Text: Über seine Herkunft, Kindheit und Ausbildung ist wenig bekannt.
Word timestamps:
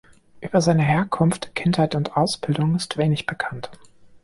Über 0.41 0.61
seine 0.61 0.81
Herkunft, 0.81 1.53
Kindheit 1.53 1.93
und 1.93 2.17
Ausbildung 2.17 2.75
ist 2.75 2.97
wenig 2.97 3.27
bekannt. 3.27 3.69